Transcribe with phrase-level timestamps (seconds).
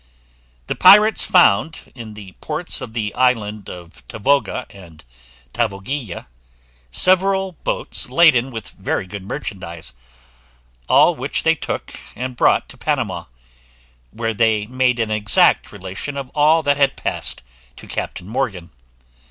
[0.65, 5.05] The pirates found, in the ports of the island of Tavoga and
[5.53, 6.25] Tavogilla,
[6.89, 9.93] several boats laden with very good merchandise;
[10.89, 13.25] all which they took, and brought to Panama,
[14.09, 17.43] where they made an exact relation of all that had passed
[17.75, 18.71] to Captain Morgan.